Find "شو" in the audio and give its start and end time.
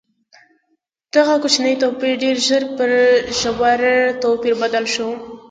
4.93-5.09